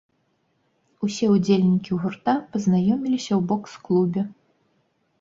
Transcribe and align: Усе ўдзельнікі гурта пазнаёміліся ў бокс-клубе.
Усе 1.07 1.25
ўдзельнікі 1.35 1.91
гурта 2.05 2.33
пазнаёміліся 2.57 3.33
ў 3.39 3.41
бокс-клубе. 3.55 4.21